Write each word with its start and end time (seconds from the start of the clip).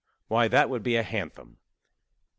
why, 0.29 0.47
that 0.47 0.67
would 0.67 0.81
be 0.81 0.95
a 0.95 1.03
hanthem." 1.03 1.45
B. 1.51 1.57